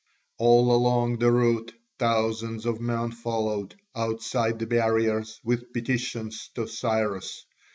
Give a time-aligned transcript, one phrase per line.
[0.39, 7.45] All along the route thousands of men followed, outside the barriers, with petitions to Cyrus.